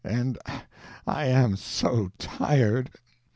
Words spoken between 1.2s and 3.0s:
am so tired!